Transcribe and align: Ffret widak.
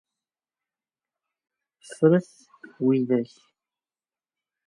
Ffret 1.87 2.29
widak. 2.85 3.31